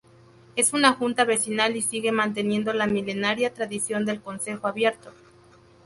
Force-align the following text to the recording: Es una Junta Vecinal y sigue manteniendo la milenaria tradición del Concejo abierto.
Es 0.55 0.73
una 0.73 0.93
Junta 0.93 1.25
Vecinal 1.25 1.75
y 1.77 1.83
sigue 1.83 2.11
manteniendo 2.11 2.73
la 2.73 2.87
milenaria 2.87 3.53
tradición 3.53 4.03
del 4.03 4.19
Concejo 4.19 4.65
abierto. 4.67 5.11